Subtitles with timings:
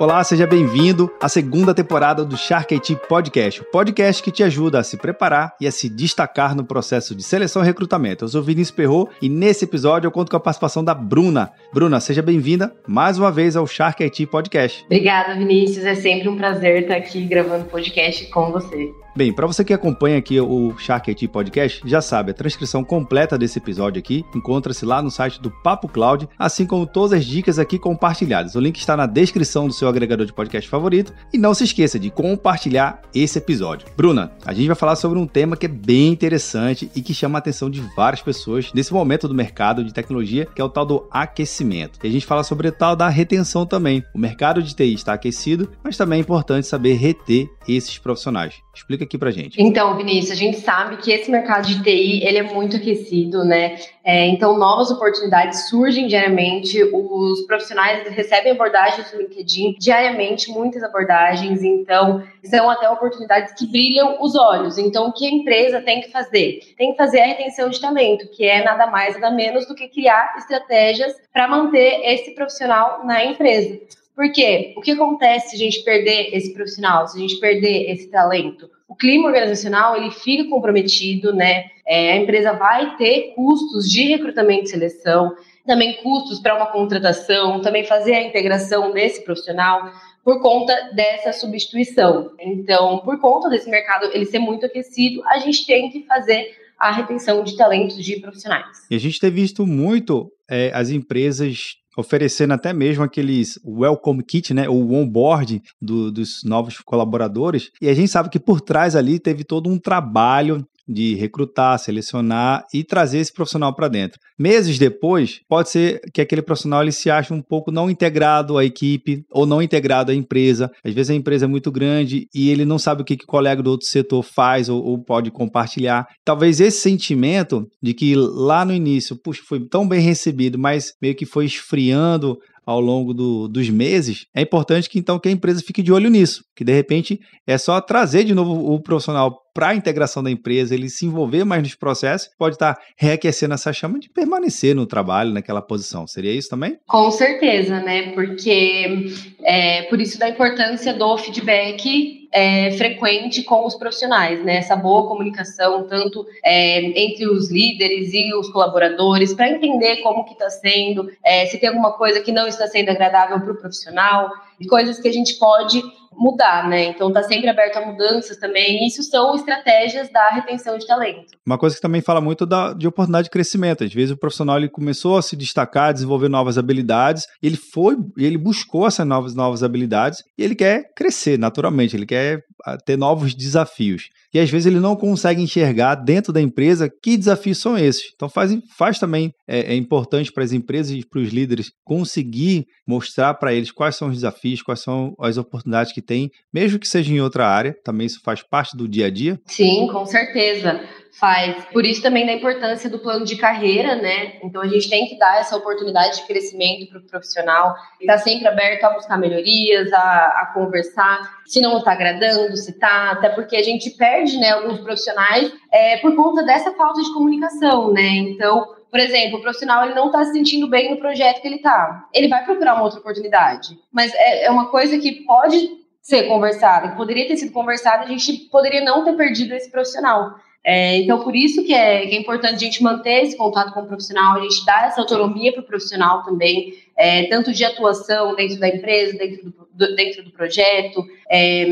[0.00, 4.78] Olá, seja bem-vindo à segunda temporada do Shark IT Podcast, o podcast que te ajuda
[4.78, 8.24] a se preparar e a se destacar no processo de seleção e recrutamento.
[8.24, 11.50] Eu sou Vinícius Perro e nesse episódio eu conto com a participação da Bruna.
[11.74, 14.84] Bruna, seja bem-vinda mais uma vez ao Shark IT Podcast.
[14.84, 15.84] Obrigada, Vinícius.
[15.84, 18.92] É sempre um prazer estar aqui gravando podcast com você.
[19.18, 23.36] Bem, para você que acompanha aqui o Shark IT Podcast, já sabe, a transcrição completa
[23.36, 27.58] desse episódio aqui encontra-se lá no site do Papo Cloud, assim como todas as dicas
[27.58, 28.54] aqui compartilhadas.
[28.54, 31.98] O link está na descrição do seu agregador de podcast favorito e não se esqueça
[31.98, 33.88] de compartilhar esse episódio.
[33.96, 37.38] Bruna, a gente vai falar sobre um tema que é bem interessante e que chama
[37.38, 40.84] a atenção de várias pessoas nesse momento do mercado de tecnologia, que é o tal
[40.84, 41.98] do aquecimento.
[42.02, 44.04] E a gente fala sobre o tal da retenção também.
[44.14, 48.54] O mercado de TI está aquecido, mas também é importante saber reter esses profissionais.
[48.74, 49.60] Explica aqui pra gente.
[49.60, 53.76] Então, Vinícius, a gente sabe que esse mercado de TI, ele é muito aquecido, né?
[54.08, 61.62] É, então, novas oportunidades surgem diariamente, os profissionais recebem abordagens no LinkedIn, diariamente, muitas abordagens,
[61.62, 64.78] então, são até oportunidades que brilham os olhos.
[64.78, 66.60] Então, o que a empresa tem que fazer?
[66.78, 69.88] Tem que fazer a retenção de talento, que é nada mais, nada menos do que
[69.88, 73.78] criar estratégias para manter esse profissional na empresa.
[74.18, 78.10] Porque o que acontece se a gente perder esse profissional, se a gente perder esse
[78.10, 78.68] talento?
[78.88, 81.66] O clima organizacional ele fica comprometido, né?
[81.86, 87.60] É, a empresa vai ter custos de recrutamento e seleção, também custos para uma contratação,
[87.60, 89.88] também fazer a integração desse profissional
[90.24, 92.32] por conta dessa substituição.
[92.40, 96.90] Então, por conta desse mercado ele ser muito aquecido, a gente tem que fazer a
[96.90, 98.84] retenção de talentos de profissionais.
[98.90, 104.54] E a gente tem visto muito é, as empresas oferecendo até mesmo aqueles welcome kit,
[104.54, 107.72] né, o onboard do, dos novos colaboradores.
[107.82, 112.64] E a gente sabe que por trás ali teve todo um trabalho de recrutar, selecionar
[112.72, 114.18] e trazer esse profissional para dentro.
[114.38, 118.64] Meses depois, pode ser que aquele profissional ele se ache um pouco não integrado à
[118.64, 120.70] equipe ou não integrado à empresa.
[120.84, 123.28] Às vezes a empresa é muito grande e ele não sabe o que, que o
[123.28, 126.06] colega do outro setor faz ou, ou pode compartilhar.
[126.24, 131.14] Talvez esse sentimento de que lá no início, puxa, foi tão bem recebido, mas meio
[131.14, 135.62] que foi esfriando ao longo do, dos meses, é importante que então que a empresa
[135.66, 139.68] fique de olho nisso, que de repente é só trazer de novo o profissional para
[139.68, 143.98] a integração da empresa, ele se envolver mais nos processos, pode estar reaquecendo essa chama
[143.98, 146.06] de permanecer no trabalho, naquela posição.
[146.06, 146.76] Seria isso também?
[146.86, 148.12] Com certeza, né?
[148.12, 149.06] Porque
[149.42, 154.56] é por isso da importância do feedback é, frequente com os profissionais, né?
[154.56, 160.32] Essa boa comunicação, tanto é, entre os líderes e os colaboradores, para entender como que
[160.32, 164.30] está sendo, é, se tem alguma coisa que não está sendo agradável para o profissional,
[164.60, 165.82] e coisas que a gente pode
[166.18, 166.84] mudar, né?
[166.86, 168.86] Então tá sempre aberto a mudanças também.
[168.86, 171.36] Isso são estratégias da retenção de talento.
[171.46, 173.84] Uma coisa que também fala muito da, de oportunidade de crescimento.
[173.84, 178.36] Às vezes o profissional ele começou a se destacar, desenvolver novas habilidades, ele foi, ele
[178.36, 182.42] buscou essas novas novas habilidades e ele quer crescer naturalmente, ele quer
[182.84, 184.08] ter novos desafios.
[184.32, 188.12] E às vezes ele não consegue enxergar dentro da empresa que desafios são esses.
[188.14, 192.66] Então faz, faz também é, é importante para as empresas e para os líderes conseguir
[192.86, 196.88] mostrar para eles quais são os desafios, quais são as oportunidades que tem, mesmo que
[196.88, 199.40] seja em outra área, também isso faz parte do dia a dia?
[199.46, 200.80] Sim, com certeza
[201.18, 201.64] faz.
[201.66, 204.38] Por isso também da importância do plano de carreira, né?
[204.42, 208.18] Então a gente tem que dar essa oportunidade de crescimento para o profissional, estar tá
[208.18, 213.28] sempre aberto a buscar melhorias, a, a conversar, se não está agradando, se está, até
[213.30, 218.08] porque a gente perde, né, alguns profissionais é, por conta dessa falta de comunicação, né?
[218.08, 221.56] Então por exemplo, o profissional ele não está se sentindo bem no projeto que ele
[221.56, 222.08] está.
[222.14, 223.78] Ele vai procurar uma outra oportunidade.
[223.92, 225.68] Mas é, é uma coisa que pode
[226.00, 230.36] ser conversada, que poderia ter sido conversada, a gente poderia não ter perdido esse profissional.
[230.64, 233.80] É, então, por isso que é, que é, importante a gente manter esse contato com
[233.80, 238.34] o profissional, a gente dar essa autonomia para o profissional também, é, tanto de atuação
[238.34, 241.66] dentro da empresa, dentro do, do dentro do projeto, é,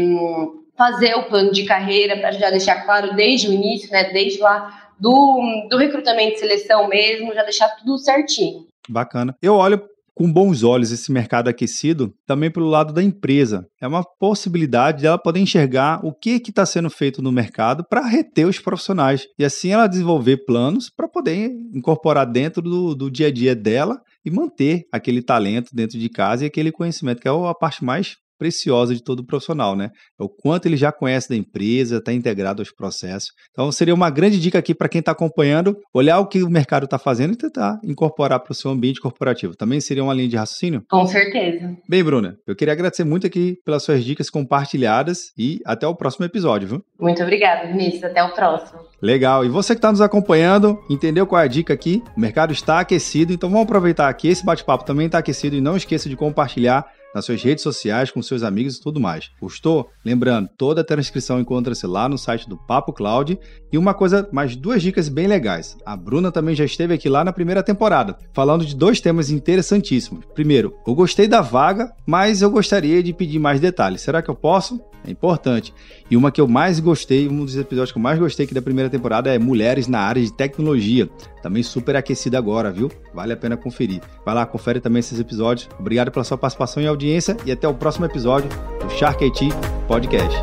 [0.76, 4.90] fazer o plano de carreira para já deixar claro desde o início, né, desde lá
[4.98, 8.66] do, do recrutamento e seleção mesmo, já deixar tudo certinho.
[8.88, 9.36] Bacana.
[9.42, 9.82] Eu olho
[10.16, 13.66] com bons olhos esse mercado aquecido também pelo lado da empresa.
[13.78, 18.46] É uma possibilidade dela poder enxergar o que está sendo feito no mercado para reter
[18.46, 23.30] os profissionais e assim ela desenvolver planos para poder incorporar dentro do, do dia a
[23.30, 27.54] dia dela e manter aquele talento dentro de casa e aquele conhecimento, que é a
[27.54, 29.90] parte mais preciosa de todo profissional, né?
[30.20, 33.30] É o quanto ele já conhece da empresa, está integrado aos processos.
[33.50, 36.84] Então, seria uma grande dica aqui para quem está acompanhando, olhar o que o mercado
[36.84, 39.56] está fazendo e tentar incorporar para o seu ambiente corporativo.
[39.56, 40.82] Também seria uma linha de raciocínio?
[40.88, 41.76] Com certeza.
[41.88, 46.24] Bem, Bruna, eu queria agradecer muito aqui pelas suas dicas compartilhadas e até o próximo
[46.24, 46.84] episódio, viu?
[46.98, 48.04] Muito obrigada, Vinícius.
[48.04, 48.80] Até o próximo.
[49.00, 49.44] Legal.
[49.44, 52.02] E você que está nos acompanhando, entendeu qual é a dica aqui?
[52.16, 55.76] O mercado está aquecido, então vamos aproveitar que esse bate-papo também está aquecido e não
[55.76, 56.86] esqueça de compartilhar
[57.16, 59.30] nas suas redes sociais, com seus amigos e tudo mais.
[59.40, 59.88] Gostou?
[60.04, 63.38] Lembrando, toda a transcrição encontra-se lá no site do Papo Cloud.
[63.72, 65.78] E uma coisa, mais duas dicas bem legais.
[65.84, 70.26] A Bruna também já esteve aqui lá na primeira temporada, falando de dois temas interessantíssimos.
[70.34, 74.02] Primeiro, eu gostei da vaga, mas eu gostaria de pedir mais detalhes.
[74.02, 74.78] Será que eu posso?
[75.06, 75.72] É importante.
[76.10, 78.60] E uma que eu mais gostei, um dos episódios que eu mais gostei aqui da
[78.60, 81.08] primeira temporada é Mulheres na área de tecnologia.
[81.42, 82.90] Também super aquecida agora, viu?
[83.14, 84.00] Vale a pena conferir.
[84.24, 85.68] Vai lá, confere também esses episódios.
[85.78, 88.50] Obrigado pela sua participação e audiência e até o próximo episódio
[88.80, 89.48] do Shark IT
[89.86, 90.36] Podcast.